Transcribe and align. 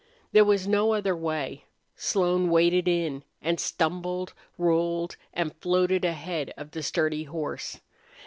There 0.31 0.43
was 0.43 0.67
no 0.67 0.93
other 0.93 1.15
way. 1.15 1.65
Slone 1.95 2.49
waded 2.49 2.87
in, 2.87 3.23
and 3.39 3.59
stumbled, 3.59 4.33
rolled, 4.57 5.15
and 5.31 5.55
floated 5.57 6.03
ahead 6.05 6.51
of 6.57 6.71
the 6.71 6.81
sturdy 6.81 7.25
horse. 7.25 7.81